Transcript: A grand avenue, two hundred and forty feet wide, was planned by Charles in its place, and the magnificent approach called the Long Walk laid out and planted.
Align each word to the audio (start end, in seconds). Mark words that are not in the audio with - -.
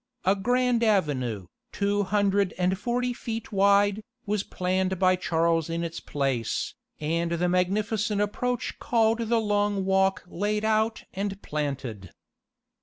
A 0.25 0.35
grand 0.35 0.83
avenue, 0.83 1.45
two 1.71 2.01
hundred 2.01 2.55
and 2.57 2.75
forty 2.75 3.13
feet 3.13 3.51
wide, 3.51 4.03
was 4.25 4.41
planned 4.41 4.97
by 4.97 5.15
Charles 5.15 5.69
in 5.69 5.83
its 5.83 5.99
place, 5.99 6.73
and 6.99 7.33
the 7.33 7.47
magnificent 7.47 8.19
approach 8.19 8.79
called 8.79 9.19
the 9.19 9.37
Long 9.39 9.85
Walk 9.85 10.23
laid 10.27 10.65
out 10.65 11.03
and 11.13 11.39
planted. 11.43 12.09